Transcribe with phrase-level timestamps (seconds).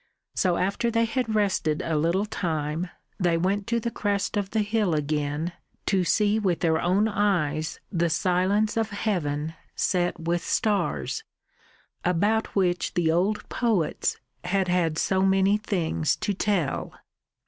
[0.33, 4.63] So after they had rested a little time they went to the crest of the
[4.63, 5.51] hill again
[5.85, 11.23] to see with their own eyes the silence of heaven set with stars,
[12.03, 16.93] about which the old poets had had so many things to tell.